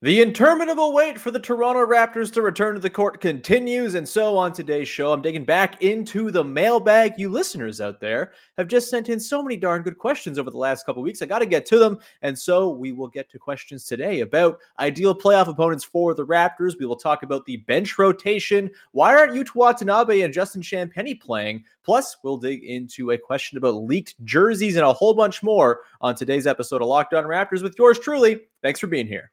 [0.00, 3.96] The interminable wait for the Toronto Raptors to return to the court continues.
[3.96, 7.14] And so on today's show, I'm digging back into the mailbag.
[7.18, 10.56] You listeners out there have just sent in so many darn good questions over the
[10.56, 11.20] last couple weeks.
[11.20, 11.98] I got to get to them.
[12.22, 16.78] And so we will get to questions today about ideal playoff opponents for the Raptors.
[16.78, 18.70] We will talk about the bench rotation.
[18.92, 21.64] Why aren't Yuta Watanabe and Justin Champagnie playing?
[21.82, 26.14] Plus, we'll dig into a question about leaked jerseys and a whole bunch more on
[26.14, 28.42] today's episode of Locked On Raptors with yours truly.
[28.62, 29.32] Thanks for being here.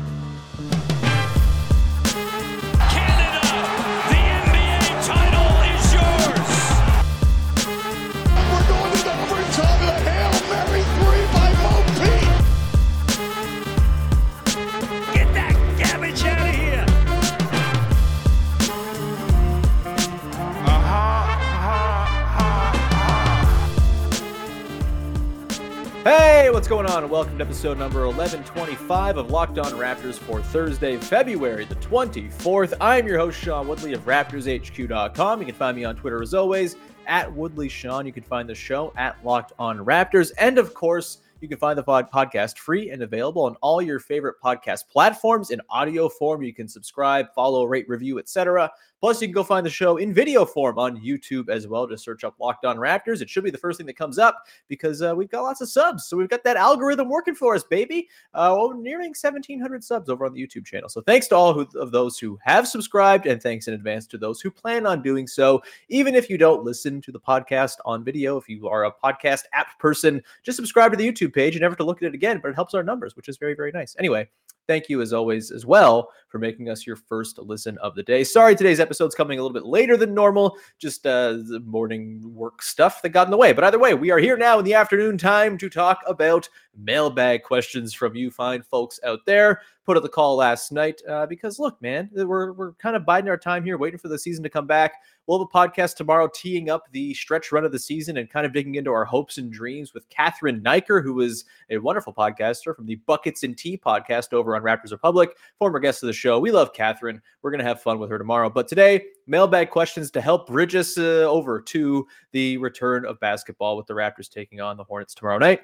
[26.03, 27.07] Hey, what's going on?
[27.11, 32.73] Welcome to episode number 1125 of Locked On Raptors for Thursday, February the 24th.
[32.81, 35.39] I'm your host, Sean Woodley of RaptorsHQ.com.
[35.39, 38.07] You can find me on Twitter as always at Woodley Sean.
[38.07, 40.31] You can find the show at Locked On Raptors.
[40.39, 43.99] And of course, you can find the pod- podcast free and available on all your
[43.99, 46.41] favorite podcast platforms in audio form.
[46.41, 48.71] You can subscribe, follow, rate, review, etc.
[49.01, 51.87] Plus, you can go find the show in video form on YouTube as well.
[51.87, 53.21] Just search up Locked On Raptors.
[53.21, 55.69] It should be the first thing that comes up because uh, we've got lots of
[55.69, 56.05] subs.
[56.05, 58.07] So we've got that algorithm working for us, baby.
[58.35, 60.87] Uh, well, nearing 1,700 subs over on the YouTube channel.
[60.87, 64.19] So thanks to all who, of those who have subscribed, and thanks in advance to
[64.19, 65.63] those who plan on doing so.
[65.89, 69.45] Even if you don't listen to the podcast on video, if you are a podcast
[69.53, 72.39] app person, just subscribe to the YouTube page and never to look at it again.
[72.39, 73.95] But it helps our numbers, which is very, very nice.
[73.97, 74.29] Anyway,
[74.67, 78.23] thank you as always as well for making us your first listen of the day.
[78.23, 82.61] Sorry, today's episode's coming a little bit later than normal, just uh, the morning work
[82.61, 83.51] stuff that got in the way.
[83.53, 87.43] But either way, we are here now in the afternoon time to talk about mailbag
[87.43, 89.61] questions from you fine folks out there.
[89.83, 93.29] Put up the call last night uh, because look, man, we're we're kind of biding
[93.29, 94.93] our time here, waiting for the season to come back.
[95.25, 98.45] We'll have a podcast tomorrow teeing up the stretch run of the season and kind
[98.45, 102.75] of digging into our hopes and dreams with Catherine Niker, who is a wonderful podcaster
[102.75, 106.39] from the Buckets and Tea podcast over on Raptors Republic, former guest of the show.
[106.39, 107.21] We love Catherine.
[107.41, 108.49] We're going to have fun with her tomorrow.
[108.49, 113.77] But today, mailbag questions to help bridge us uh, over to the return of basketball
[113.77, 115.61] with the Raptors taking on the Hornets tomorrow night.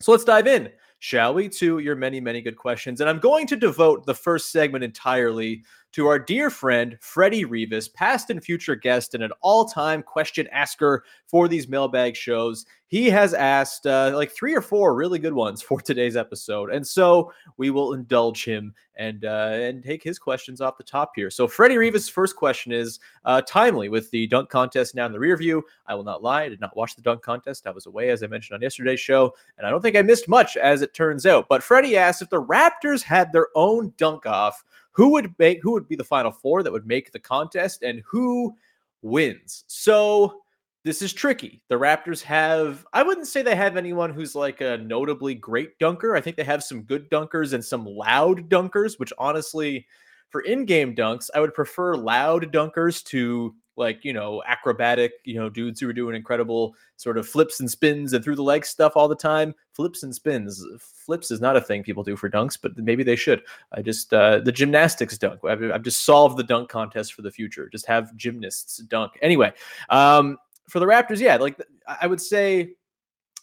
[0.00, 3.00] So let's dive in, shall we, to your many, many good questions.
[3.00, 7.88] And I'm going to devote the first segment entirely to our dear friend, Freddie Rivas,
[7.88, 12.64] past and future guest and an all time question asker for these mailbag shows.
[12.86, 16.72] He has asked uh, like three or four really good ones for today's episode.
[16.72, 21.12] And so we will indulge him and uh, and take his questions off the top
[21.14, 21.30] here.
[21.30, 25.18] So Freddie Rivas' first question is uh, timely with the dunk contest now in the
[25.18, 25.62] rear view.
[25.86, 27.66] I will not lie, I did not watch the dunk contest.
[27.66, 30.28] I was away, as I mentioned on yesterday's show, and I don't think I missed
[30.28, 31.46] much as it turns out.
[31.48, 34.62] But Freddie asked if the Raptors had their own dunk off,
[35.00, 38.02] who would make who would be the final four that would make the contest, and
[38.06, 38.54] who
[39.00, 39.64] wins?
[39.66, 40.42] So
[40.84, 41.62] this is tricky.
[41.68, 46.14] The Raptors have, I wouldn't say they have anyone who's like a notably great dunker.
[46.14, 49.86] I think they have some good dunkers and some loud dunkers, which honestly,
[50.28, 55.34] for in game dunks, I would prefer loud dunkers to like, you know, acrobatic, you
[55.34, 58.64] know, dudes who are doing incredible sort of flips and spins and through the leg
[58.64, 59.52] stuff all the time.
[59.72, 60.64] Flips and spins.
[60.78, 63.42] Flips is not a thing people do for dunks, but maybe they should.
[63.72, 65.40] I just, uh, the gymnastics dunk.
[65.44, 67.68] I've, I've just solved the dunk contest for the future.
[67.68, 69.12] Just have gymnasts dunk.
[69.22, 69.52] Anyway,
[69.88, 70.36] um,
[70.68, 72.74] for the Raptors, yeah, like I would say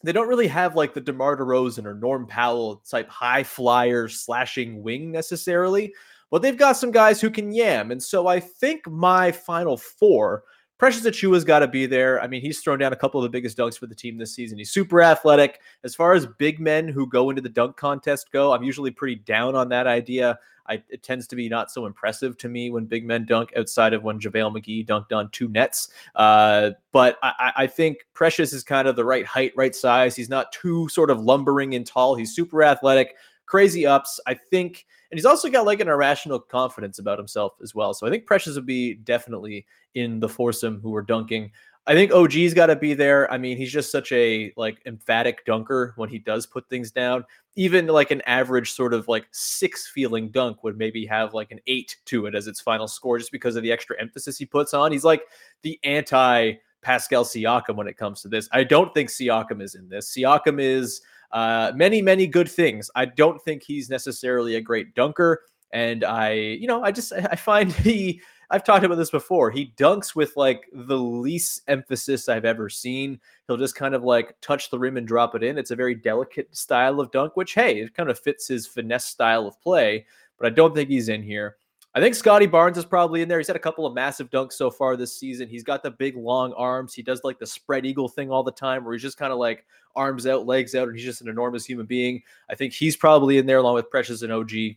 [0.03, 4.83] they don't really have like the DeMar DeRozan or Norm Powell type high flyer slashing
[4.83, 5.93] wing necessarily,
[6.29, 7.91] but they've got some guys who can yam.
[7.91, 10.43] And so I think my final four,
[10.77, 12.21] Precious Achiuwa's got to be there.
[12.21, 14.35] I mean, he's thrown down a couple of the biggest dunks for the team this
[14.35, 14.57] season.
[14.57, 15.59] He's super athletic.
[15.83, 19.15] As far as big men who go into the dunk contest go, I'm usually pretty
[19.15, 20.37] down on that idea.
[20.69, 23.93] I, it tends to be not so impressive to me when big men dunk outside
[23.93, 25.89] of when JaVale McGee dunked on two nets.
[26.13, 30.15] Uh, but I, I think Precious is kind of the right height, right size.
[30.15, 32.15] He's not too sort of lumbering and tall.
[32.15, 33.15] He's super athletic,
[33.45, 34.19] crazy ups.
[34.27, 37.93] I think And he's also got like an irrational confidence about himself as well.
[37.93, 39.65] So I think Precious would be definitely
[39.95, 41.51] in the foursome who are dunking.
[41.87, 43.31] I think OG's got to be there.
[43.31, 47.23] I mean, he's just such a like emphatic dunker when he does put things down.
[47.55, 51.59] Even like an average sort of like six feeling dunk would maybe have like an
[51.65, 54.73] eight to it as its final score just because of the extra emphasis he puts
[54.73, 54.91] on.
[54.91, 55.23] He's like
[55.61, 58.49] the anti Pascal Siakam when it comes to this.
[58.51, 60.13] I don't think Siakam is in this.
[60.13, 61.01] Siakam is
[61.31, 62.89] uh, many, many good things.
[62.95, 65.41] I don't think he's necessarily a great dunker.
[65.71, 69.51] And I, you know, I just I find he I've talked about this before.
[69.51, 73.19] He dunks with like the least emphasis I've ever seen.
[73.47, 75.57] He'll just kind of like touch the rim and drop it in.
[75.57, 79.05] It's a very delicate style of dunk, which hey, it kind of fits his finesse
[79.05, 80.05] style of play.
[80.39, 81.57] But I don't think he's in here.
[81.97, 83.39] I think Scottie Barnes is probably in there.
[83.39, 85.49] He's had a couple of massive dunks so far this season.
[85.49, 86.93] He's got the big long arms.
[86.93, 89.39] He does like the spread eagle thing all the time where he's just kind of
[89.39, 89.65] like
[89.95, 92.21] arms out, legs out, and he's just an enormous human being.
[92.51, 94.51] I think he's probably in there along with Precious and OG.
[94.51, 94.75] And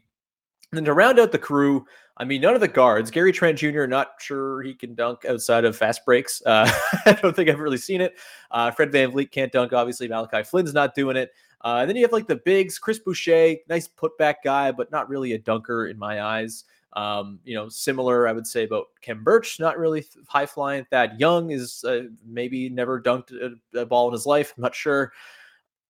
[0.73, 1.85] then to round out the crew,
[2.17, 3.11] I mean, none of the guards.
[3.11, 3.85] Gary Trent Jr.
[3.85, 6.41] Not sure he can dunk outside of fast breaks.
[6.47, 6.73] Uh,
[7.05, 8.15] I don't think I've really seen it.
[8.51, 9.75] Uh, Fred VanVleet can't dunk.
[9.75, 11.33] Obviously, Malachi Flynn's not doing it.
[11.61, 15.11] Uh, and then you have like the bigs, Chris Boucher, nice putback guy, but not
[15.11, 16.65] really a dunker in my eyes.
[16.95, 20.85] Um, you know, similar, I would say about Khem Birch, not really high flying.
[20.87, 24.53] Thad Young is uh, maybe never dunked a, a ball in his life.
[24.57, 25.13] I'm not sure.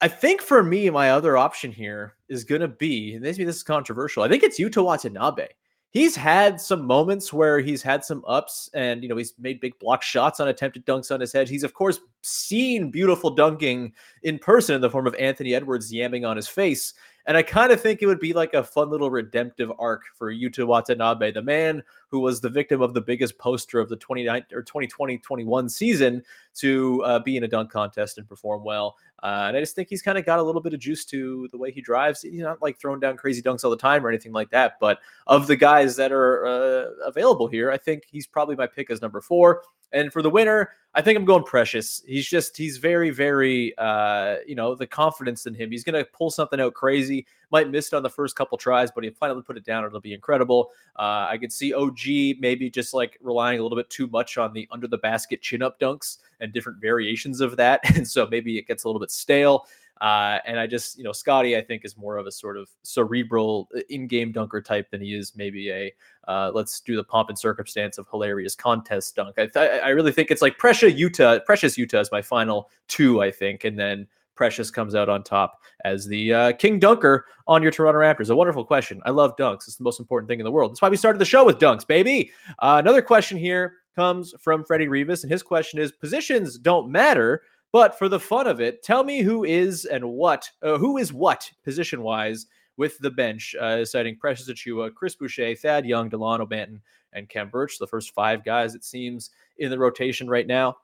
[0.02, 3.56] I think for me, my other option here is going to be, and maybe this
[3.56, 4.22] is controversial.
[4.22, 5.48] I think it's Yuta Watanabe
[5.90, 9.78] he's had some moments where he's had some ups and you know he's made big
[9.78, 13.92] block shots on attempted dunks on his head he's of course seen beautiful dunking
[14.22, 16.94] in person in the form of anthony edwards yamming on his face
[17.26, 20.32] and i kind of think it would be like a fun little redemptive arc for
[20.32, 24.44] yuta watanabe the man who was the victim of the biggest poster of the 29
[24.52, 26.22] or 2020-21 season
[26.54, 29.88] to uh, be in a dunk contest and perform well uh, and I just think
[29.88, 32.22] he's kind of got a little bit of juice to the way he drives.
[32.22, 34.78] He's not like throwing down crazy dunks all the time or anything like that.
[34.80, 38.90] But of the guys that are uh, available here, I think he's probably my pick
[38.90, 39.62] as number four.
[39.92, 42.02] And for the winner, I think I'm going Precious.
[42.06, 45.70] He's just he's very very uh, you know the confidence in him.
[45.70, 47.26] He's gonna pull something out crazy.
[47.50, 49.84] Might miss it on the first couple tries, but he finally put it down.
[49.84, 50.70] It'll be incredible.
[50.96, 54.52] Uh, I could see OG maybe just like relying a little bit too much on
[54.52, 58.58] the under the basket chin up dunks and different variations of that, and so maybe
[58.58, 59.66] it gets a little bit stale.
[60.00, 62.70] Uh, and I just, you know, Scottie, I think is more of a sort of
[62.82, 65.92] cerebral uh, in-game dunker type than he is maybe a
[66.26, 69.38] uh, let's do the pomp and circumstance of hilarious contest dunk.
[69.38, 73.20] I, th- I really think it's like Precious Yuta, Precious Yuta is my final two,
[73.20, 74.06] I think, and then
[74.40, 78.30] Precious comes out on top as the uh, king dunker on your Toronto Raptors.
[78.30, 79.02] A wonderful question.
[79.04, 79.68] I love dunks.
[79.68, 80.70] It's the most important thing in the world.
[80.70, 82.32] That's why we started the show with dunks, baby.
[82.58, 87.42] Uh, another question here comes from Freddie Rivas, and his question is: Positions don't matter
[87.70, 91.12] but for the fun of it, tell me who is and what, uh, who is
[91.12, 92.46] what position wise
[92.78, 96.80] with the bench, uh, citing Precious Achiuwa, Chris Boucher, Thad Young, Delano Banton,
[97.12, 100.78] and Khem Birch, the first five guys, it seems, in the rotation right now.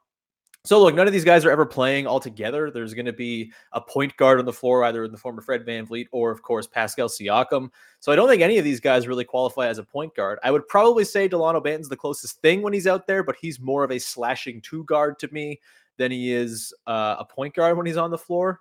[0.67, 2.73] So look, none of these guys are ever playing all together.
[2.73, 5.45] There's going to be a point guard on the floor, either in the form of
[5.45, 7.71] Fred VanVleet or, of course, Pascal Siakam.
[8.01, 10.41] So I don't think any of these guys really qualify as a point guard.
[10.43, 13.61] I would probably say Delano Banton's the closest thing when he's out there, but he's
[13.61, 15.61] more of a slashing two guard to me
[15.99, 18.59] than he is uh, a point guard when he's on the floor.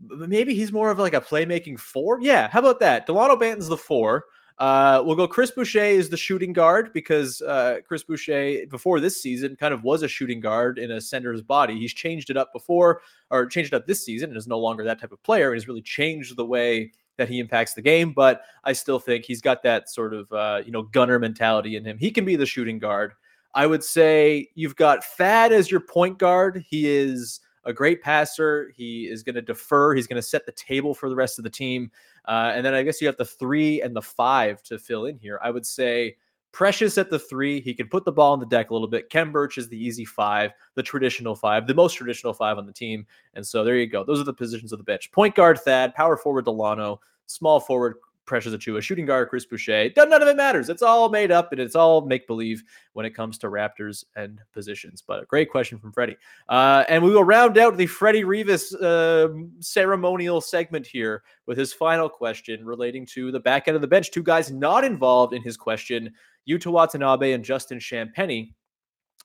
[0.00, 2.20] Maybe he's more of like a playmaking four.
[2.20, 3.04] Yeah, how about that?
[3.04, 4.26] Delano Banton's the four.
[4.58, 5.26] Uh, we'll go.
[5.26, 9.82] Chris Boucher is the shooting guard because uh, Chris Boucher before this season kind of
[9.82, 11.78] was a shooting guard in a center's body.
[11.78, 14.84] He's changed it up before, or changed it up this season, and is no longer
[14.84, 15.50] that type of player.
[15.50, 18.12] And has really changed the way that he impacts the game.
[18.12, 21.84] But I still think he's got that sort of uh, you know gunner mentality in
[21.84, 21.98] him.
[21.98, 23.14] He can be the shooting guard.
[23.54, 26.64] I would say you've got Thad as your point guard.
[26.68, 28.72] He is a great passer.
[28.76, 29.94] He is going to defer.
[29.94, 31.90] He's going to set the table for the rest of the team.
[32.26, 35.18] Uh, and then I guess you have the three and the five to fill in
[35.18, 35.40] here.
[35.42, 36.16] I would say
[36.52, 37.62] Precious at the three.
[37.62, 39.08] He can put the ball on the deck a little bit.
[39.08, 42.72] Khem Birch is the easy five, the traditional five, the most traditional five on the
[42.72, 43.06] team.
[43.32, 44.04] And so there you go.
[44.04, 45.10] Those are the positions of the bench.
[45.12, 49.90] Point guard Thad, power forward Delano, small forward Precious Achiuwa, shooting guard Chris Boucher.
[49.96, 50.68] None of it matters.
[50.68, 52.62] It's all made up and it's all make believe
[52.92, 55.02] when it comes to Raptors and positions.
[55.06, 56.16] But a great question from Freddie.
[56.48, 59.28] Uh, and we will round out the Freddie Rivas uh,
[59.60, 64.10] ceremonial segment here with his final question relating to the back end of the bench.
[64.10, 66.12] Two guys not involved in his question
[66.48, 68.52] Yuta Watanabe and Justin Champagnie.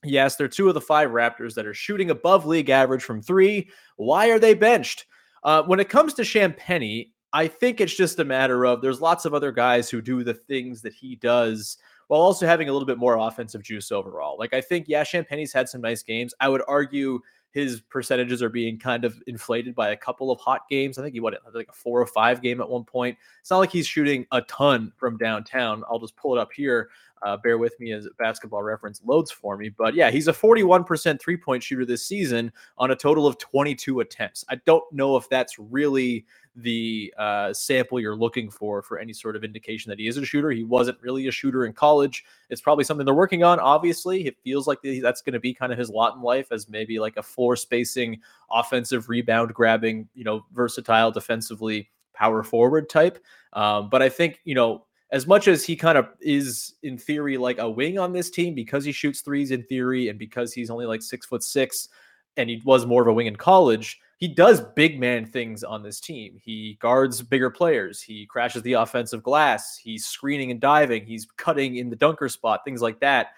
[0.03, 3.69] Yes, they're two of the five Raptors that are shooting above league average from three.
[3.95, 5.05] Why are they benched?
[5.43, 9.23] Uh, when it comes to Champagnie, I think it's just a matter of there's lots
[9.23, 11.77] of other guys who do the things that he does
[12.07, 14.37] while also having a little bit more offensive juice overall.
[14.39, 16.33] Like I think, yeah, Champagnie's had some nice games.
[16.39, 17.19] I would argue
[17.51, 20.97] his percentages are being kind of inflated by a couple of hot games.
[20.97, 23.15] I think he what like a four or five game at one point.
[23.39, 25.83] It's not like he's shooting a ton from downtown.
[25.87, 26.89] I'll just pull it up here.
[27.23, 29.69] Uh, bear with me as basketball reference loads for me.
[29.69, 33.99] But yeah, he's a 41% three point shooter this season on a total of 22
[34.01, 34.45] attempts.
[34.49, 36.25] I don't know if that's really
[36.57, 40.25] the uh, sample you're looking for for any sort of indication that he is a
[40.25, 40.49] shooter.
[40.49, 42.25] He wasn't really a shooter in college.
[42.49, 43.59] It's probably something they're working on.
[43.59, 46.67] Obviously, it feels like that's going to be kind of his lot in life as
[46.67, 48.19] maybe like a floor spacing,
[48.49, 53.23] offensive rebound grabbing, you know, versatile defensively power forward type.
[53.53, 57.37] Um, but I think you know as much as he kind of is in theory
[57.37, 60.69] like a wing on this team because he shoots threes in theory and because he's
[60.69, 61.89] only like six foot six
[62.35, 65.83] and he was more of a wing in college he does big man things on
[65.83, 66.39] this team.
[66.43, 68.01] He guards bigger players.
[68.01, 69.77] He crashes the offensive glass.
[69.77, 71.05] He's screening and diving.
[71.05, 73.33] He's cutting in the dunker spot things like that.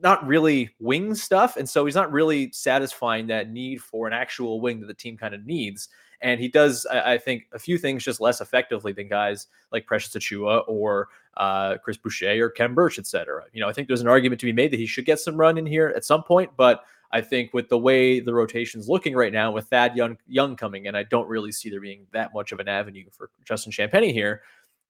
[0.00, 4.60] Not really wing stuff and so he's not really satisfying that need for an actual
[4.60, 5.88] wing that the team kind of needs
[6.20, 10.14] and he does, I, think, a few things just less effectively than guys like Precious
[10.14, 13.44] Achiuwa or uh, Chris Boucher or Khem Birch, etc.
[13.52, 15.36] You know, I think there's an argument to be made that he should get some
[15.36, 19.14] run in here at some point, but I think with the way the rotation's looking
[19.14, 22.34] right now, with Thad Young, Young coming in, I don't really see there being that
[22.34, 24.42] much of an avenue for Justin Champagnie here.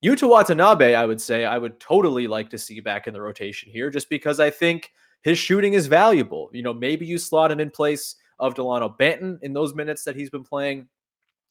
[0.05, 3.71] Yuta Watanabe, I would say, I would totally like to see back in the rotation
[3.71, 4.93] here, just because I think
[5.23, 6.51] his shooting is valuable.
[6.53, 10.15] You know, maybe you slot him in place of Delano Banton in those minutes that
[10.15, 10.87] he's been playing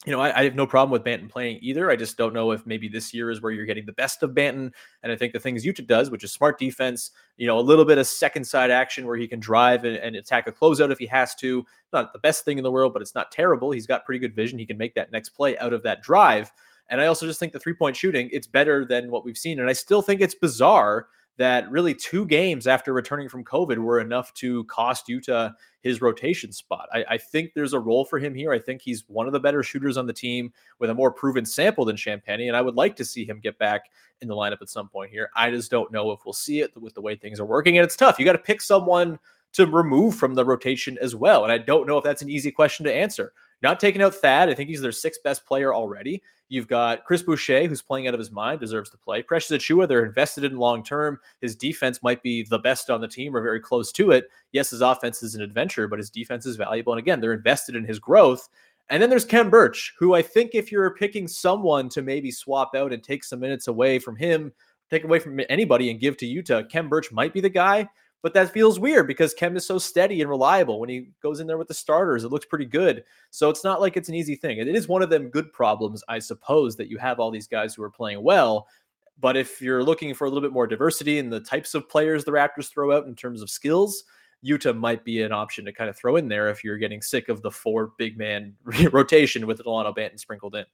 [0.06, 1.90] you know, I, I, have no problem with Banton playing either.
[1.90, 4.32] I just don't know if maybe this year is where you're getting the best of
[4.32, 4.72] Banton.
[5.02, 7.86] And I think the things Yuta does, which is smart defense, you know, a little
[7.86, 11.00] bit of second side action where he can drive and, and attack a closeout if
[11.00, 11.66] he has to.
[11.92, 13.72] Not the best thing in the world, but it's not terrible.
[13.72, 14.60] He's got pretty good vision.
[14.60, 16.52] He can make that next play out of that drive.
[16.90, 19.60] And I also just think the three point shooting, it's better than what we've seen.
[19.60, 24.00] And I still think it's bizarre that really two games after returning from COVID were
[24.00, 26.88] enough to cost Yuta his rotation spot.
[26.94, 28.51] I, I, think there's a role for him here.
[28.51, 31.46] I think he's one of the better shooters on the team with a more proven
[31.46, 34.62] sample than Champagnie, and I would like to see him get back in the lineup
[34.62, 35.30] at some point here.
[35.36, 37.86] I just don't know if we'll see it with the way things are working, and
[37.86, 38.18] it's tough.
[38.18, 39.20] You got to pick someone
[39.54, 42.51] to remove from the rotation as well, and I don't know if that's an easy
[42.51, 43.34] question to answer.
[43.62, 46.24] Not taking out Thad, I think he's their sixth best player already.
[46.48, 49.24] You've got Chris Boucher, who's playing out of his mind, deserves to play.
[49.24, 51.20] Precious Achiuwa, they're invested in long term.
[51.42, 54.30] His defense might be the best on the team or very close to it.
[54.52, 56.94] Yes, his offense is an adventure, but his defense is valuable.
[56.94, 58.48] And again, they're invested in his growth.
[58.90, 62.75] And then there's Khem Birch, who I think if you're picking someone to maybe swap
[62.75, 64.54] out and take some minutes away from him,
[64.92, 67.90] take away from anybody and give to Yuta, Khem Birch might be the guy.
[68.25, 70.79] But that feels weird because Khem is so steady and reliable.
[70.79, 73.03] When he goes in there with the starters, it looks pretty good.
[73.29, 74.58] So it's not like it's an easy thing.
[74.58, 77.75] It is one of them good problems, I suppose, that you have all these guys
[77.75, 78.67] who are playing well.
[79.20, 82.24] But if you're looking for a little bit more diversity in the types of players
[82.24, 84.05] the Raptors throw out in terms of skills,
[84.44, 87.30] Yuta might be an option to kind of throw in there if you're getting sick
[87.30, 88.56] of the four big man
[88.92, 90.65] rotation with Delano Banton sprinkled in.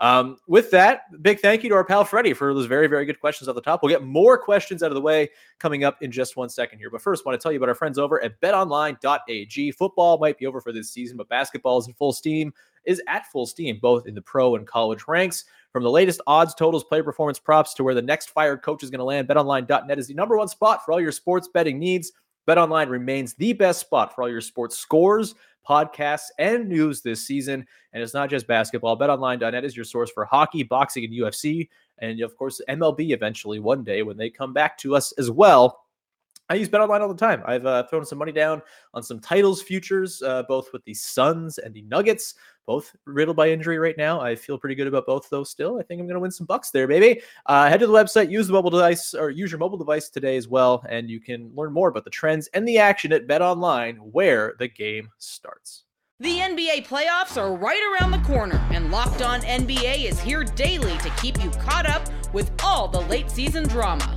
[0.00, 3.20] Um, with that, big thank you to our pal Freddie for those very, very good
[3.20, 3.82] questions at the top.
[3.82, 6.88] We'll get more questions out of the way coming up in just one second here.
[6.88, 9.72] But first, I want to tell you about our friends over at betonline.ag.
[9.72, 12.52] Football might be over for this season, but basketball is in full steam,
[12.84, 15.44] is at full steam, both in the pro and college ranks.
[15.72, 18.90] From the latest odds, totals, player performance props to where the next fired coach is
[18.90, 22.12] going to land, betonline.net is the number one spot for all your sports betting needs.
[22.48, 25.34] BetOnline remains the best spot for all your sports scores,
[25.68, 27.66] podcasts, and news this season.
[27.92, 28.98] And it's not just basketball.
[28.98, 31.68] BetOnline.net is your source for hockey, boxing, and UFC.
[31.98, 35.80] And of course, MLB eventually one day when they come back to us as well.
[36.50, 37.42] I use BetOnline all the time.
[37.44, 38.62] I've uh, thrown some money down
[38.94, 42.34] on some titles futures, uh, both with the Suns and the Nuggets,
[42.66, 44.20] both riddled by injury right now.
[44.20, 45.78] I feel pretty good about both of those still.
[45.78, 47.20] I think I'm going to win some bucks there, baby.
[47.46, 50.36] Uh, head to the website, use the mobile device or use your mobile device today
[50.36, 53.98] as well, and you can learn more about the trends and the action at BetOnline,
[53.98, 55.84] where the game starts.
[56.20, 60.98] The NBA playoffs are right around the corner, and Locked On NBA is here daily
[60.98, 64.16] to keep you caught up with all the late season drama.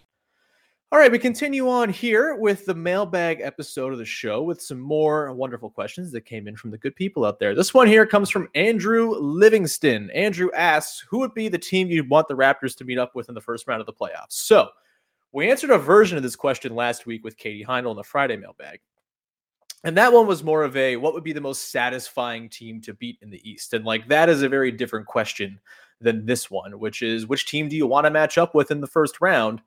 [0.93, 4.81] All right, we continue on here with the mailbag episode of the show with some
[4.81, 7.55] more wonderful questions that came in from the good people out there.
[7.55, 10.09] This one here comes from Andrew Livingston.
[10.09, 13.29] Andrew asks, Who would be the team you'd want the Raptors to meet up with
[13.29, 14.31] in the first round of the playoffs?
[14.31, 14.67] So
[15.31, 18.35] we answered a version of this question last week with Katie Heindl in the Friday
[18.35, 18.81] mailbag.
[19.85, 22.93] And that one was more of a what would be the most satisfying team to
[22.93, 23.73] beat in the East?
[23.73, 25.57] And like that is a very different question
[26.01, 28.81] than this one, which is which team do you want to match up with in
[28.81, 29.61] the first round?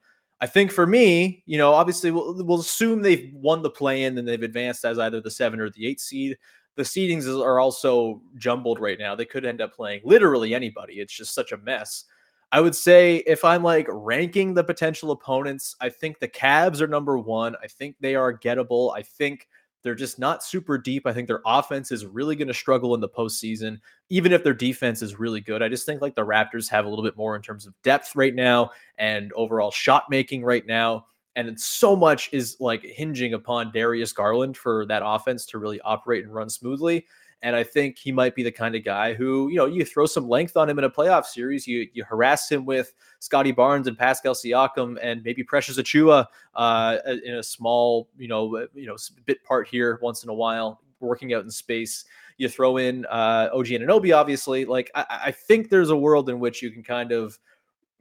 [0.45, 4.19] I think for me, you know, obviously we'll, we'll assume they've won the play in
[4.19, 6.37] and they've advanced as either the seven or the eight seed.
[6.77, 9.15] The seedings are also jumbled right now.
[9.15, 11.01] They could end up playing literally anybody.
[11.01, 12.05] It's just such a mess.
[12.53, 16.87] I would say if I'm like ranking the potential opponents, I think the Cavs are
[16.87, 17.57] number one.
[17.63, 18.95] I think they are gettable.
[18.95, 19.49] I think
[19.85, 21.07] they're just not super deep.
[21.07, 24.55] I think their offense is really going to struggle in the postseason, even if their
[24.55, 25.63] defense is really good.
[25.63, 28.17] I just think like the Raptors have a little bit more in terms of depth
[28.17, 31.07] right now and overall shot making right now.
[31.37, 36.25] And so much is like hinging upon Darius Garland for that offense to really operate
[36.25, 37.07] and run smoothly.
[37.43, 40.07] And I think he might be the kind of guy who, you know, you throw
[40.07, 43.87] some length on him in a playoff series, you you harass him with Scottie Barnes
[43.87, 48.87] and Pascal Siakam and maybe Precious Achiuwa uh, in a small, you know, uh, you
[48.87, 52.05] know, bit part here once in a while, working out in space.
[52.39, 54.65] You throw in uh, OG Anunoby, obviously.
[54.65, 57.39] Like I, I think there's a world in which you can kind of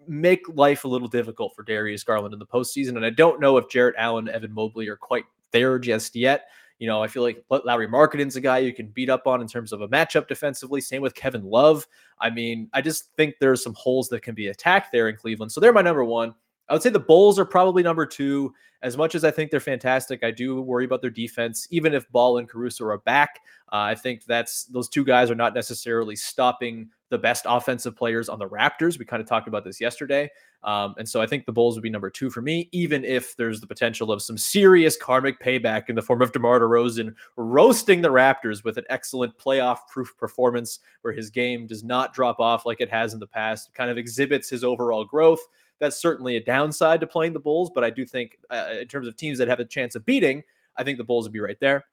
[0.08, 2.96] make life a little difficult for Darius Garland in the postseason.
[2.96, 6.48] And I don't know if Jarrett Allen, Evan Mobley are quite there just yet.
[6.80, 9.48] You know, I feel like Lauri Markkanen's a guy you can beat up on in
[9.48, 10.82] terms of a matchup defensively.
[10.82, 11.88] Same with Kevin Love.
[12.20, 15.52] I mean, I just think there's some holes that can be attacked there in Cleveland.
[15.52, 16.34] So they're my number one.
[16.70, 18.54] I would say the Bulls are probably number two.
[18.82, 21.68] As much as I think they're fantastic, I do worry about their defense.
[21.72, 23.40] Even if Ball and Caruso are back,
[23.72, 28.28] uh, I think that's those two guys are not necessarily stopping the best offensive players
[28.28, 28.98] on the Raptors.
[28.98, 30.32] We kind of talked about this yesterday.
[30.64, 33.36] Um, and so I think the Bulls would be number two for me, even if
[33.38, 38.02] there's the potential of some serious karmic payback in the form of DeMar DeRozan roasting
[38.02, 42.66] the Raptors with an excellent playoff proof performance where his game does not drop off
[42.66, 45.42] like it has in the past, kind of exhibits his overall growth.
[45.80, 49.08] That's certainly a downside to playing the Bulls, but I do think, uh, in terms
[49.08, 50.42] of teams that have a chance of beating,
[50.78, 51.86] I think the Bulls would be right there.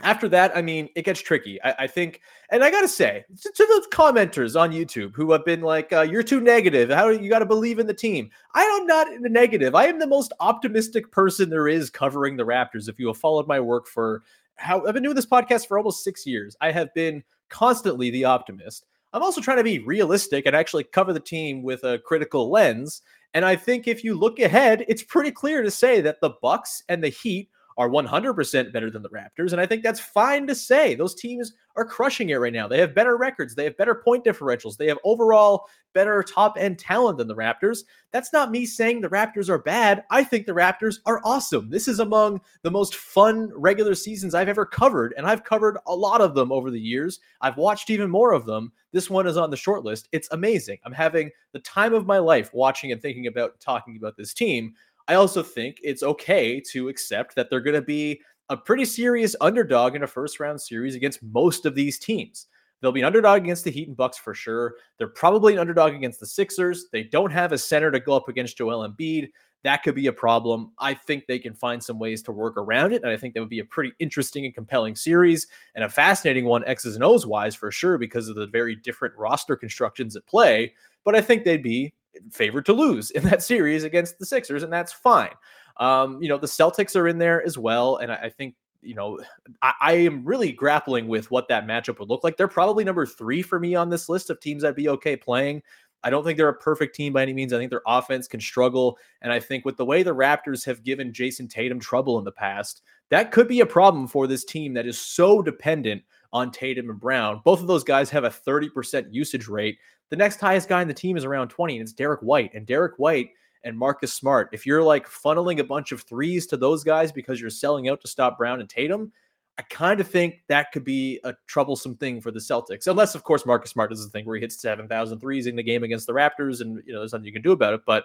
[0.00, 1.60] After that, I mean, it gets tricky.
[1.62, 5.44] I, I think, and I gotta say to, to, those commenters on YouTube who have
[5.46, 6.90] been like, uh, "You're too negative.
[6.90, 9.74] How you got to believe in the team?" I am not in the negative.
[9.74, 12.90] I am the most optimistic person there is covering the Raptors.
[12.90, 14.22] If you have followed my work for
[14.56, 18.26] how I've been doing this podcast for almost six years, I have been constantly the
[18.26, 18.84] optimist.
[19.14, 23.00] I'm also trying to be realistic and actually cover the team with a critical lens.
[23.32, 26.82] And I think if you look ahead, it's pretty clear to say that the Bucks
[26.90, 29.52] and the Heat are 100% better than the Raptors.
[29.52, 30.94] And I think that's fine to say.
[30.94, 32.66] Those teams are crushing it right now.
[32.66, 36.78] They have better records, they have better point differentials, they have overall better top end
[36.78, 37.80] talent than the Raptors.
[38.12, 40.04] That's not me saying the Raptors are bad.
[40.10, 41.68] I think the Raptors are awesome.
[41.70, 45.94] This is among the most fun regular seasons I've ever covered, and I've covered a
[45.94, 47.20] lot of them over the years.
[47.40, 48.72] I've watched even more of them.
[48.92, 50.08] This one is on the short list.
[50.12, 50.78] It's amazing.
[50.84, 54.74] I'm having the time of my life watching and thinking about talking about this team.
[55.08, 59.34] I also think it's okay to accept that they're going to be a pretty serious
[59.40, 62.46] underdog in a first round series against most of these teams.
[62.80, 64.74] They'll be an underdog against the Heat and Bucks for sure.
[64.98, 66.86] They're probably an underdog against the Sixers.
[66.92, 69.28] They don't have a center to go up against Joel Embiid.
[69.64, 70.72] That could be a problem.
[70.78, 73.02] I think they can find some ways to work around it.
[73.02, 76.44] And I think that would be a pretty interesting and compelling series and a fascinating
[76.44, 80.26] one, X's and O's wise, for sure, because of the very different roster constructions at
[80.26, 80.72] play.
[81.04, 81.94] But I think they'd be
[82.30, 85.34] favored to lose in that series against the Sixers, and that's fine.
[85.78, 88.94] Um, you know, the Celtics are in there as well, and I, I think you
[88.94, 89.18] know
[89.62, 92.36] I, I, am really grappling with what that matchup would look like.
[92.36, 95.62] They're probably number three for me on this list of teams I'd be okay playing.
[96.02, 97.52] I don't think they're a perfect team by any means.
[97.52, 100.84] I think their offense can struggle, and I think with the way the Raptors have
[100.84, 104.74] given Jayson Tatum trouble in the past, that could be a problem for this team
[104.74, 106.02] that is so dependent
[106.32, 107.40] on Tatum and Brown.
[107.44, 109.78] Both of those guys have a 30% usage rate.
[110.10, 112.54] The next highest guy in the team is around 20, and it's Derrick White.
[112.54, 113.30] And Derrick White
[113.64, 117.40] and Marcus Smart, if you're like funneling a bunch of threes to those guys because
[117.40, 119.12] you're selling out to stop Brown and Tatum,
[119.58, 122.86] I kind of think that could be a troublesome thing for the Celtics.
[122.86, 125.62] Unless, of course, Marcus Smart does the thing where he hits 7,000 threes in the
[125.62, 127.80] game against the Raptors, and you know there's nothing you can do about it.
[127.86, 128.04] But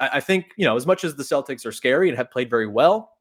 [0.00, 2.50] I, I think you know as much as the Celtics are scary and have played
[2.50, 3.12] very well,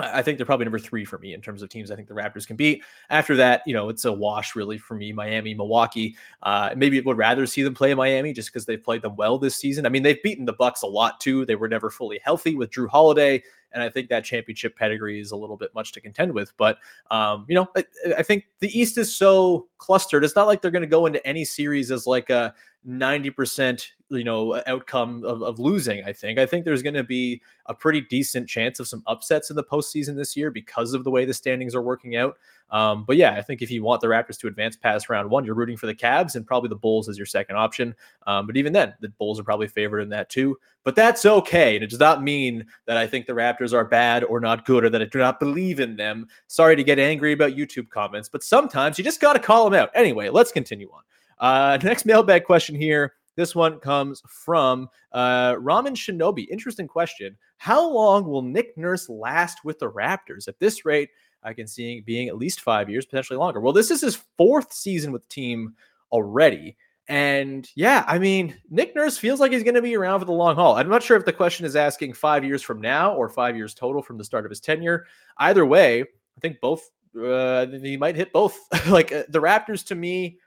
[0.00, 2.14] I think they're probably number three for me in terms of teams I think the
[2.14, 2.82] Raptors can beat.
[3.10, 5.12] After that, you know, it's a wash really for me.
[5.12, 6.16] Miami, Milwaukee.
[6.42, 9.54] Uh, maybe would rather see them play Miami just because they've played them well this
[9.54, 9.86] season.
[9.86, 11.46] I mean, they've beaten the Bucks a lot too.
[11.46, 15.30] They were never fully healthy with Jrue Holiday, and I think that championship pedigree is
[15.30, 16.52] a little bit much to contend with.
[16.56, 16.78] But
[17.12, 17.84] um, you know, I,
[18.18, 20.24] I think the East is so clustered.
[20.24, 22.52] It's not like they're going to go into any series as like a
[22.86, 26.38] 90% you know outcome of, of losing i think.
[26.38, 29.64] I think there's going to be a pretty decent chance of some upsets in the
[29.64, 32.36] postseason this year because of the way the standings are working out.
[32.70, 35.44] Um, but yeah i think if you want the raptors to advance past round one
[35.44, 37.94] you're rooting for the Cavs and probably the bulls as your second option.
[38.26, 40.58] Um, but even then the bulls are probably favored in that too.
[40.82, 44.24] But that's okay and it does not mean that i think the raptors are bad
[44.24, 46.26] or not good or that i do not believe in them.
[46.46, 49.80] Sorry to get angry about youtube comments but sometimes you just got to call them
[49.80, 49.90] out.
[49.94, 51.00] Anyway let's continue on
[51.38, 56.46] uh, next mailbag question here This one comes from uh, Ramen Shinobi.
[56.50, 57.36] Interesting question.
[57.58, 60.48] How long will Nick Nurse last with the Raptors?
[60.48, 61.10] At this rate,
[61.42, 63.60] I can see being at least five years, potentially longer.
[63.60, 65.74] Well, this is his fourth season with the team
[66.10, 66.76] already.
[67.06, 70.32] And yeah, I mean, Nick Nurse feels like he's going to be around for the
[70.32, 70.76] long haul.
[70.76, 73.74] I'm not sure if the question is asking five years from now or five years
[73.74, 75.04] total from the start of his tenure.
[75.36, 76.88] Either way, I think both,
[77.22, 78.58] uh, he might hit both.
[78.88, 80.38] like uh, the Raptors to me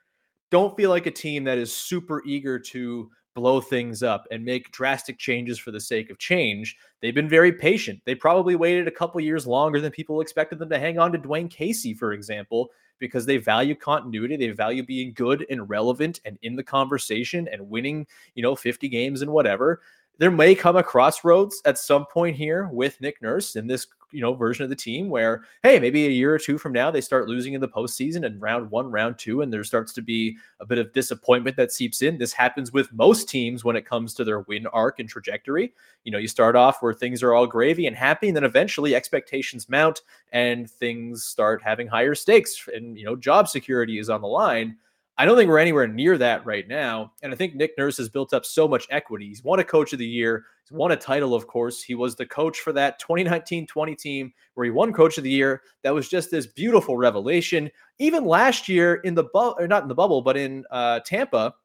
[0.52, 4.72] don't feel like a team that is super eager to blow things up and make
[4.72, 6.76] drastic changes for the sake of change.
[7.02, 8.02] They've been very patient.
[8.04, 11.20] They probably waited a couple years longer than people expected them to hang on to
[11.20, 14.38] Dwane Casey, for example, because they value continuity.
[14.38, 18.90] They value being good and relevant and in the conversation and winning, you know, 50
[18.90, 19.82] games and whatever
[20.18, 24.22] there may come a crossroads at some point here with Nick Nurse in this you
[24.22, 27.02] know version of the team where hey maybe a year or two from now they
[27.02, 30.38] start losing in the postseason and round one round two and there starts to be
[30.62, 32.18] a bit of disappointment that seeps in.
[32.18, 35.74] This happens with most teams when it comes to their win arc and trajectory.
[36.04, 38.96] You know you start off where things are all gravy and happy and then eventually
[38.96, 40.02] expectations mount
[40.32, 44.78] and things start having higher stakes and you know job security is on the line
[45.20, 47.14] I don't think we're anywhere near that right now.
[47.24, 49.28] And I think Nick Nurse has built up so much equity.
[49.28, 51.82] He's won a coach of the year, he's won a title, of course.
[51.82, 55.32] He was the coach for that 2019 20 team where he won coach of the
[55.32, 55.64] year.
[55.84, 57.72] That was just this beautiful revelation.
[57.98, 61.56] Even last year in the bubble, or not in the bubble, but in uh, Tampa,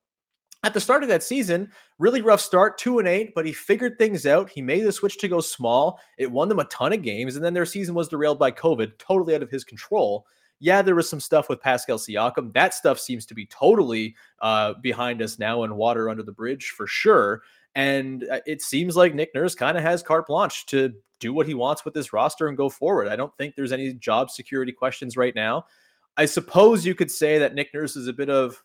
[0.64, 3.98] at the start of that season, really rough start, two and eight, but he figured
[3.98, 4.48] things out.
[4.48, 6.00] He made the switch to go small.
[6.18, 8.96] It won them a ton of games, and then their season was derailed by COVID,
[8.98, 10.24] totally out of his control
[10.62, 12.52] yeah, there was some stuff with Pascal Siakam.
[12.52, 16.72] That stuff seems to be totally uh, behind us now and water under the bridge
[16.76, 17.42] for sure.
[17.74, 21.48] And uh, it seems like Nick Nurse kind of has carte blanche to do what
[21.48, 23.08] he wants with this roster and go forward.
[23.08, 25.64] I don't think there's any job security questions right now.
[26.16, 28.62] I suppose you could say that Nick Nurse is a bit of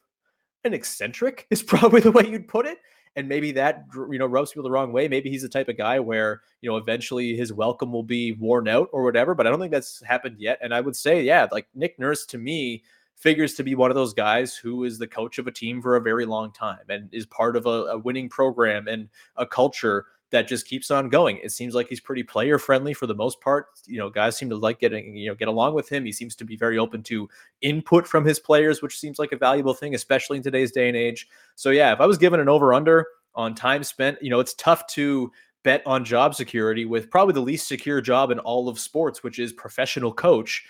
[0.66, 2.78] an eccentric, is probably the way you'd put it
[3.18, 5.08] and maybe that you know rubs people the wrong way.
[5.10, 8.70] Maybe he's the type of guy where you know eventually his welcome will be worn
[8.70, 9.36] out or whatever.
[9.36, 10.60] But I don't think that's happened yet.
[10.62, 12.84] And I would say, yeah, like Nick Nurse to me
[13.16, 15.96] figures to be one of those guys who is the coach of a team for
[15.96, 20.06] a very long time and is part of a, a winning program and a culture
[20.32, 21.40] that just keeps on going.
[21.44, 23.68] It seems like he's pretty player friendly for the most part.
[23.86, 26.04] You know, guys seem to like getting, you know, get along with him.
[26.04, 27.30] He seems to be very open to
[27.62, 30.98] input from his players, which seems like a valuable thing, especially in today's day and
[30.98, 31.28] age.
[31.56, 34.54] So yeah, if I was given an over under on time spent, you know, it's
[34.56, 35.32] tough to
[35.64, 39.40] bet on job security with probably the least secure job in all of sports, which
[39.40, 40.66] is professional coach.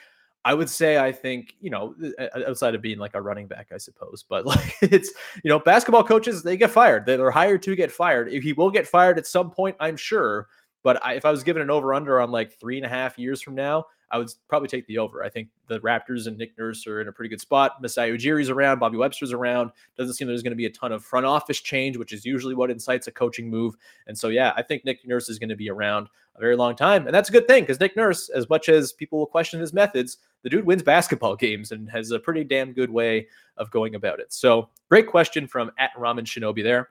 [0.48, 3.48] I would say I think you know uh, uh, outside of being like a running
[3.48, 5.12] back, I suppose, but like it's
[5.44, 7.06] you know basketball coaches they get fired.
[7.06, 8.32] They're hired to get fired.
[8.32, 10.48] If he will get fired at some point, I'm sure.
[10.84, 13.20] But I, if I was given an over under on like three and a half
[13.20, 15.24] years from now, I would probably take the over.
[15.24, 17.82] I think the Raptors and Nick Nurse are in a pretty good spot.
[17.82, 19.72] Masai Ujiri's around, Bobby Webster's around.
[19.98, 22.56] Doesn't seem there's going to be a ton of front office change, which is usually
[22.56, 23.76] what incites a coaching move.
[24.08, 26.76] And so, yeah, I think Nick Nurse is going to be around a very long
[26.76, 27.06] time.
[27.06, 29.74] And that's a good thing because Nick Nurse, as much as people will question his
[29.74, 33.96] methods, the dude wins basketball games and has a pretty damn good way of going
[33.96, 34.32] about it.
[34.32, 36.90] So, great question from at Ramen Shinobi there.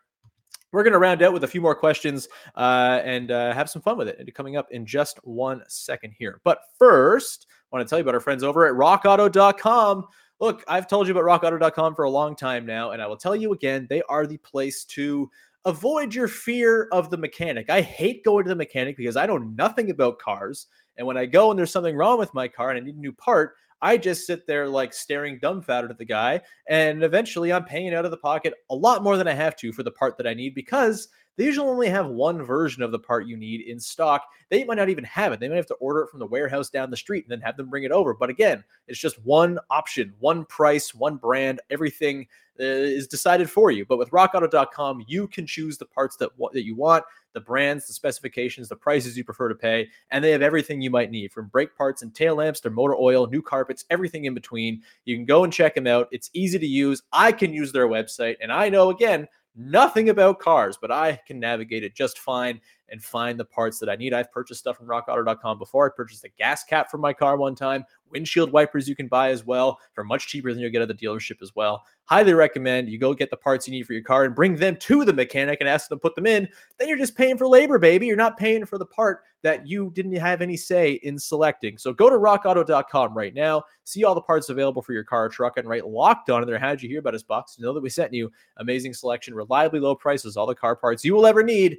[0.72, 3.82] We're going to round out with a few more questions uh, and uh, have some
[3.82, 4.34] fun with it.
[4.34, 6.40] Coming up in just one second here.
[6.44, 10.06] But first, I want to tell you about our friends over at rockauto.com.
[10.38, 13.34] Look, I've told you about rockauto.com for a long time now, and I will tell
[13.34, 15.30] you again, they are the place to
[15.64, 17.70] avoid your fear of the mechanic.
[17.70, 20.66] I hate going to the mechanic because I know nothing about cars.
[20.96, 23.00] And when I go and there's something wrong with my car and I need a
[23.00, 26.40] new part, I just sit there like staring dumbfounded at the guy.
[26.68, 29.72] And eventually I'm paying out of the pocket a lot more than I have to
[29.72, 32.98] for the part that I need because they usually only have one version of the
[32.98, 34.26] part you need in stock.
[34.48, 35.40] They might not even have it.
[35.40, 37.56] They might have to order it from the warehouse down the street and then have
[37.56, 38.14] them bring it over.
[38.14, 41.60] But again, it's just one option, one price, one brand.
[41.70, 42.26] Everything
[42.58, 43.84] uh, is decided for you.
[43.84, 47.92] But with rockauto.com, you can choose the parts that, that you want the brands, the
[47.92, 51.48] specifications, the prices you prefer to pay, and they have everything you might need from
[51.48, 54.80] brake parts and tail lamps to motor oil, new carpets, everything in between.
[55.04, 56.08] You can go and check them out.
[56.12, 57.02] It's easy to use.
[57.12, 61.40] I can use their website, and I know again nothing about cars, but I can
[61.40, 64.14] navigate it just fine and find the parts that I need.
[64.14, 65.86] I've purchased stuff from rockauto.com before.
[65.86, 69.30] I purchased a gas cap for my car one time, windshield wipers you can buy
[69.30, 71.84] as well for much cheaper than you'll get at the dealership as well.
[72.04, 74.76] Highly recommend you go get the parts you need for your car and bring them
[74.76, 76.48] to the mechanic and ask them to put them in.
[76.78, 78.06] Then you're just paying for labor, baby.
[78.06, 81.78] You're not paying for the part that you didn't have any say in selecting.
[81.78, 85.28] So go to rockauto.com right now, see all the parts available for your car or
[85.28, 86.58] truck, and write locked on in there.
[86.58, 87.58] How'd you hear about us box?
[87.58, 91.14] Know that we sent you amazing selection, reliably low prices, all the car parts you
[91.14, 91.78] will ever need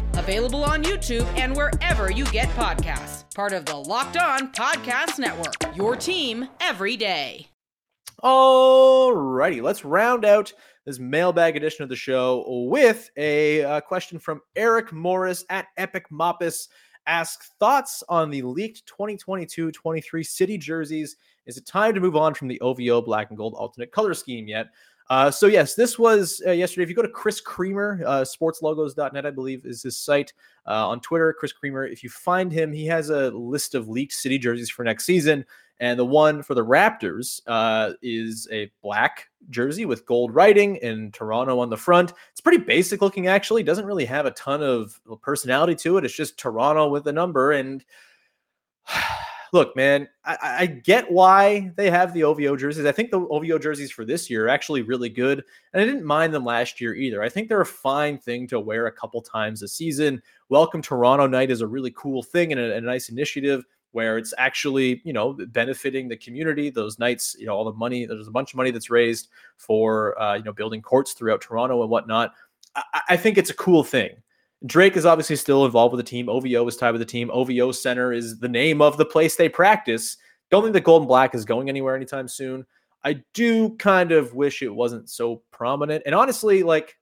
[0.15, 3.23] available on YouTube and wherever you get podcasts.
[3.33, 7.47] Part of the Locked On Podcast Network, your team every day.
[8.23, 10.53] Alrighty, let's round out
[10.85, 16.05] this mailbag edition of the show with a uh, question from Eric Morris at Epic
[16.11, 16.67] Moppus.
[17.07, 21.15] Ask thoughts on the leaked 2022-23 city jerseys.
[21.47, 24.47] Is it time to move on from the OVO black and gold alternate color scheme
[24.47, 24.67] yet?
[25.11, 26.83] Uh, so yes, this was uh, yesterday.
[26.83, 30.31] If you go to Chris Creamer, uh, sportslogos.net, I believe is his site
[30.65, 31.35] uh, on Twitter.
[31.37, 31.85] Chris Creamer.
[31.85, 35.43] If you find him, he has a list of leaked city jerseys for next season,
[35.81, 41.13] and the one for the Raptors uh, is a black jersey with gold writing and
[41.13, 42.13] Toronto on the front.
[42.31, 43.63] It's pretty basic looking, actually.
[43.63, 46.05] Doesn't really have a ton of personality to it.
[46.05, 47.83] It's just Toronto with a number and.
[49.51, 52.85] look, man, I, I, get why they have the OVO jerseys.
[52.85, 55.43] I think the OVO jerseys for this year are actually really good.
[55.73, 57.21] And I didn't mind them last year either.
[57.21, 60.21] I think they're a fine thing to wear a couple times a season.
[60.49, 64.33] Welcome Toronto Night is a really cool thing and a, a nice initiative where it's
[64.37, 66.69] actually, you know, benefiting the community.
[66.69, 70.19] Those nights, you know, all the money, there's a bunch of money that's raised for,
[70.21, 72.33] uh, you know, building courts throughout Toronto and whatnot.
[72.75, 74.11] I, I think it's a cool thing.
[74.65, 76.29] Drake is obviously still involved with the team.
[76.29, 77.31] OVO is tied with the team.
[77.31, 80.17] OVO Center is the name of the place they practice.
[80.51, 82.65] Don't think the Golden Black is going anywhere anytime soon.
[83.03, 86.03] I do kind of wish it wasn't so prominent.
[86.05, 86.95] And honestly, like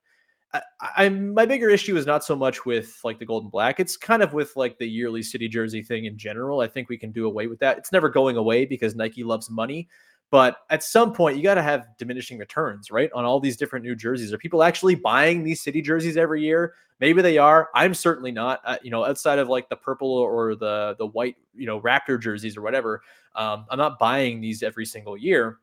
[0.52, 3.78] I, I my bigger issue is not so much with like the Golden Black.
[3.78, 6.60] It's kind of with like the yearly city jersey thing in general.
[6.60, 7.76] I think we can do away with that.
[7.76, 9.88] It's never going away because Nike loves money.
[10.30, 13.10] But at some point, you got to have diminishing returns, right?
[13.12, 14.32] On all these different new jerseys.
[14.32, 16.74] Are people actually buying these city jerseys every year?
[17.00, 17.68] Maybe they are.
[17.74, 18.60] I'm certainly not.
[18.64, 22.20] Uh, you know, outside of like the purple or the the white, you know, Raptor
[22.20, 23.02] jerseys or whatever,
[23.34, 25.58] um, I'm not buying these every single year.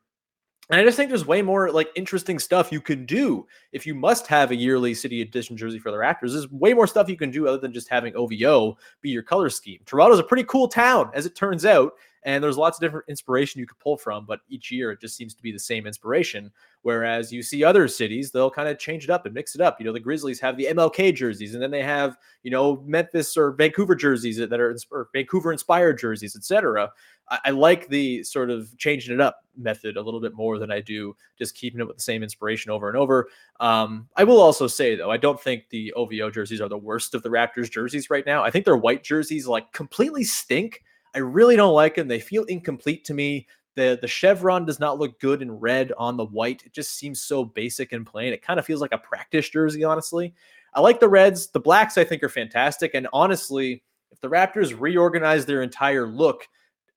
[0.70, 3.94] And I just think there's way more like interesting stuff you can do if you
[3.94, 6.32] must have a yearly city edition jersey for the Raptors.
[6.32, 9.48] There's way more stuff you can do other than just having OVO be your color
[9.48, 9.80] scheme.
[9.86, 13.60] Toronto's a pretty cool town, as it turns out, and there's lots of different inspiration
[13.60, 16.50] you could pull from, but each year it just seems to be the same inspiration.
[16.82, 19.78] Whereas you see other cities, they'll kind of change it up and mix it up.
[19.78, 23.36] You know, the Grizzlies have the MLK jerseys, and then they have, you know, Memphis
[23.36, 24.76] or Vancouver jerseys that are
[25.12, 26.90] Vancouver inspired jerseys, etc.
[27.30, 30.70] I, I like the sort of changing it up method a little bit more than
[30.70, 33.28] I do just keeping it with the same inspiration over and over.
[33.60, 37.14] Um, I will also say though, I don't think the OVO jerseys are the worst
[37.14, 38.42] of the Raptors jerseys right now.
[38.42, 40.82] I think their white jerseys like completely stink.
[41.14, 42.08] I really don't like them.
[42.08, 43.46] They feel incomplete to me.
[43.74, 46.64] The the chevron does not look good in red on the white.
[46.64, 48.32] It just seems so basic and plain.
[48.32, 50.34] It kind of feels like a practice jersey, honestly.
[50.74, 51.48] I like the reds.
[51.48, 52.94] The blacks I think are fantastic.
[52.94, 56.46] And honestly, if the Raptors reorganize their entire look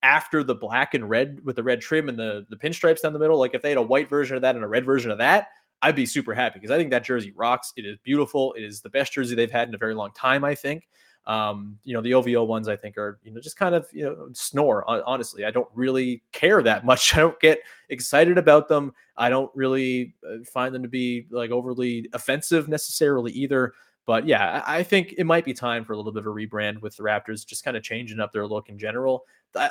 [0.03, 3.19] after the black and red with the red trim and the the pinstripes down the
[3.19, 5.19] middle, like if they had a white version of that and a red version of
[5.19, 5.49] that,
[5.81, 7.73] I'd be super happy because I think that jersey rocks.
[7.75, 8.53] It is beautiful.
[8.53, 10.87] It is the best jersey they've had in a very long time, I think.
[11.27, 14.03] Um, you know, the OVO ones I think are, you know, just kind of, you
[14.03, 14.83] know, snore.
[15.07, 17.13] Honestly, I don't really care that much.
[17.15, 18.93] I don't get excited about them.
[19.17, 23.73] I don't really uh, find them to be like overly offensive necessarily either.
[24.05, 26.81] But yeah, I think it might be time for a little bit of a rebrand
[26.81, 29.25] with the Raptors, just kind of changing up their look in general.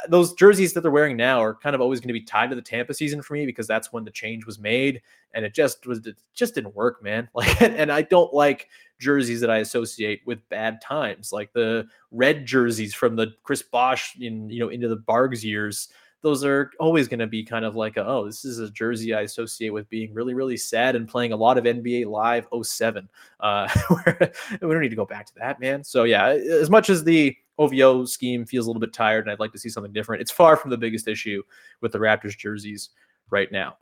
[0.08, 2.56] Those jerseys that they're wearing now are kind of always going to be tied to
[2.56, 5.00] the Tampa season for me because that's when the change was made,
[5.34, 7.28] and it just was it just didn't work, man.
[7.34, 12.44] Like, and I don't like jerseys that I associate with bad times, like the red
[12.44, 15.88] jerseys from the Chris Bosh in you know into the Bargs years
[16.22, 19.14] those are always going to be kind of like, a, oh, this is a jersey
[19.14, 23.08] I associate with being really, really sad and playing a lot of NBA Live 07.
[23.40, 23.68] Uh,
[24.10, 25.82] we don't need to go back to that, man.
[25.82, 29.40] So, yeah, as much as the OVO scheme feels a little bit tired and I'd
[29.40, 31.42] like to see something different, it's far from the biggest issue
[31.80, 32.90] with the Raptors jerseys
[33.30, 33.76] right now.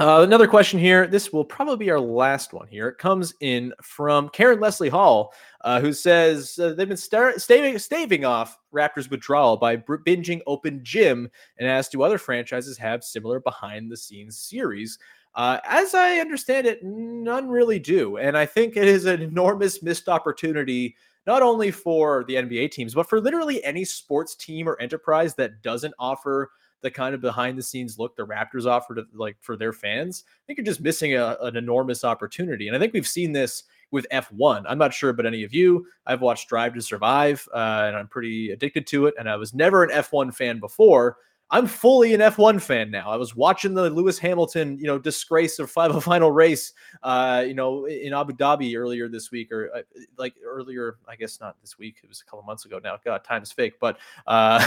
[0.00, 1.06] Uh, another question here.
[1.06, 2.88] This will probably be our last one here.
[2.88, 7.78] It comes in from Karen Leslie Hall, uh, who says uh, they've been star- staving,
[7.78, 13.40] staving off Raptors withdrawal by binging Open Gym and asked, do other franchises have similar
[13.40, 14.98] behind the scenes series?
[15.34, 18.16] Uh, as I understand it, none really do.
[18.16, 22.94] And I think it is an enormous missed opportunity, not only for the NBA teams,
[22.94, 27.58] but for literally any sports team or enterprise that doesn't offer the kind of behind
[27.58, 30.80] the scenes look the Raptors offer to like for their fans, I think you're just
[30.80, 32.68] missing a, an enormous opportunity.
[32.68, 34.64] And I think we've seen this with F1.
[34.68, 35.86] I'm not sure about any of you.
[36.06, 39.14] I've watched Drive to Survive, uh, and I'm pretty addicted to it.
[39.18, 41.18] And I was never an F1 fan before.
[41.52, 43.10] I'm fully an F1 fan now.
[43.10, 47.54] I was watching the Lewis Hamilton, you know, disgrace of final final race, uh, you
[47.54, 49.82] know, in Abu Dhabi earlier this week, or uh,
[50.16, 51.96] like earlier, I guess not this week.
[52.04, 52.98] It was a couple months ago now.
[53.04, 53.74] God, time's fake.
[53.80, 54.64] But, uh,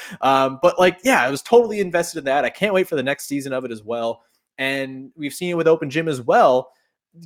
[0.20, 2.44] um, but like, yeah, I was totally invested in that.
[2.44, 4.22] I can't wait for the next season of it as well.
[4.58, 6.72] And we've seen it with Open Gym as well.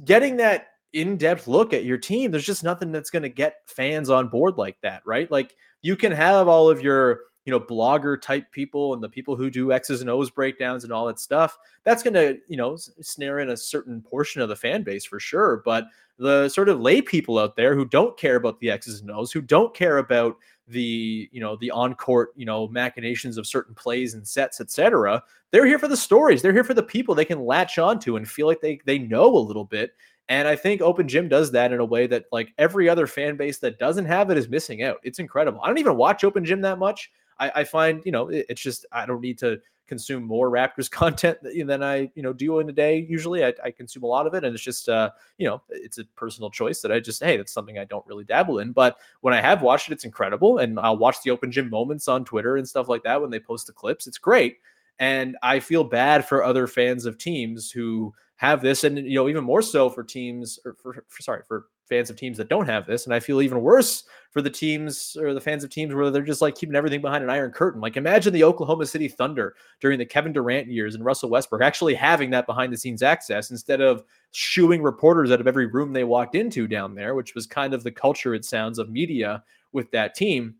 [0.04, 4.10] Getting that in-depth look at your team, there's just nothing that's going to get fans
[4.10, 5.30] on board like that, right?
[5.30, 9.36] Like you can have all of your you know blogger type people and the people
[9.36, 12.76] who do x's and o's breakdowns and all that stuff that's going to you know
[12.76, 15.86] snare in a certain portion of the fan base for sure but
[16.18, 19.32] the sort of lay people out there who don't care about the x's and o's
[19.32, 20.36] who don't care about
[20.68, 25.22] the you know the on court you know machinations of certain plays and sets etc
[25.50, 28.28] they're here for the stories they're here for the people they can latch onto and
[28.28, 29.92] feel like they they know a little bit
[30.28, 33.36] and I think Open Gym does that in a way that like every other fan
[33.36, 34.98] base that doesn't have it is missing out.
[35.02, 35.60] It's incredible.
[35.62, 37.10] I don't even watch Open Gym that much.
[37.38, 40.90] I, I find, you know, it, it's just I don't need to consume more Raptors
[41.02, 43.06] content than I, you know, do in a day.
[43.08, 44.44] Usually I, I consume a lot of it.
[44.44, 47.52] And it's just, uh, you know, it's a personal choice that I just, hey, that's
[47.52, 48.72] something I don't really dabble in.
[48.72, 50.58] But when I have watched it, it's incredible.
[50.58, 53.40] And I'll watch the open gym moments on Twitter and stuff like that when they
[53.40, 54.06] post the clips.
[54.06, 54.58] It's great.
[54.98, 59.28] And I feel bad for other fans of teams who have this, and you know,
[59.28, 62.66] even more so for teams or for, for sorry for fans of teams that don't
[62.66, 63.04] have this.
[63.04, 66.22] And I feel even worse for the teams or the fans of teams where they're
[66.22, 67.82] just like keeping everything behind an iron curtain.
[67.82, 71.94] Like imagine the Oklahoma City Thunder during the Kevin Durant years and Russell Westbrook actually
[71.94, 76.04] having that behind the scenes access instead of shooing reporters out of every room they
[76.04, 79.90] walked into down there, which was kind of the culture it sounds of media with
[79.90, 80.54] that team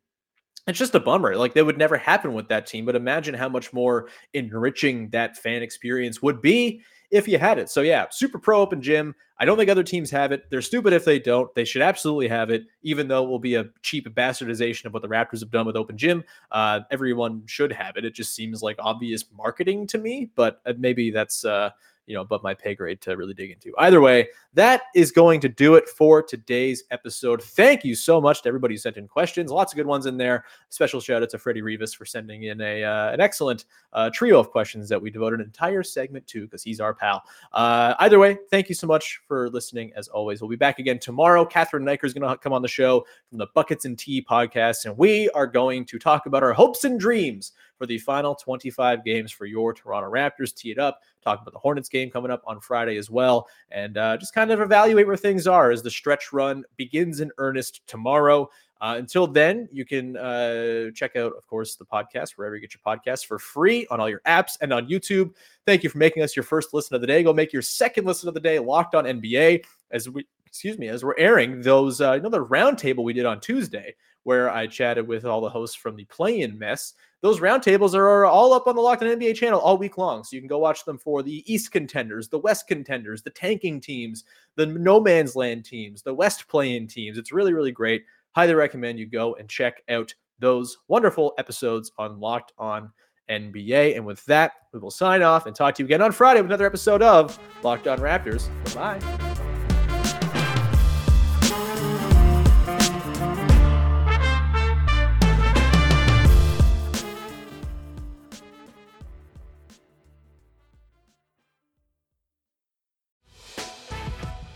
[0.69, 1.35] it's just a bummer.
[1.35, 2.85] Like that would never happen with that team.
[2.85, 7.69] But imagine how much more enriching that fan experience would be if you had it.
[7.71, 9.15] So yeah, super pro open gym.
[9.39, 10.49] I don't think other teams have it.
[10.51, 11.55] They're stupid if they don't.
[11.55, 15.03] They should absolutely have it, even though it will be a cheap bastardization of what
[15.03, 16.25] the Raptors have done with open gym.
[16.51, 18.05] Uh, everyone should have it.
[18.05, 21.71] It just seems like obvious marketing to me, but uh, maybe that's uh,
[22.13, 23.73] you know, above my pay grade to really dig into.
[23.79, 27.43] Either way, that is going to do it for today's episode.
[27.43, 29.51] Thank you so much to everybody who sent in questions.
[29.51, 30.45] Lots of good ones in there.
[30.69, 34.39] Special shout out to Freddie Rivas for sending in a uh, an excellent uh, trio
[34.39, 37.23] of questions that we devoted an entire segment to because he's our pal.
[37.55, 39.91] Uh, either way, thank you so much for listening.
[39.97, 41.47] As always, we'll be back again tomorrow.
[41.47, 44.85] Catherine Niker is going to come on the show from the Buckets and Tea podcast,
[44.85, 49.05] and we are going to talk about our hopes and dreams for the final 25
[49.05, 50.55] games for your Toronto Raptors.
[50.55, 53.99] Tee it up, talk about the Hornets game coming up on Friday as well, and
[53.99, 57.87] uh, just kind of evaluate where things are as the stretch run begins in earnest
[57.87, 58.49] tomorrow.
[58.83, 62.75] Uh, until then, you can uh, check out, of course, the podcast wherever you get
[62.75, 65.31] your podcasts for free on all your apps and on YouTube.
[65.67, 67.23] Thank you for making us your first listen of the day.
[67.23, 70.89] Go make your second listen of the day, Locked On NBA, as we excuse me,
[70.89, 75.25] as we're airing those uh, another roundtable we did on Tuesday, where I chatted with
[75.25, 79.03] all the hosts from the play-in mess those roundtables are all up on the Locked
[79.03, 80.25] On NBA channel all week long.
[80.25, 83.81] So you can go watch them for the East contenders, the West contenders, the tanking
[83.81, 84.25] teams,
[84.57, 87.17] the no man's land teams, the West play-in teams.
[87.17, 88.05] It's really, really great.
[88.33, 92.91] Highly recommend you go and check out those wonderful episodes on Locked On
[93.31, 93.97] NBA.
[93.97, 96.51] And with that, we will sign off and talk to you again on Friday with
[96.51, 98.49] another episode of Locked On Raptors.
[98.75, 99.32] Bye.